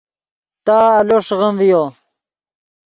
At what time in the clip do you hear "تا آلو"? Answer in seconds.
0.65-1.17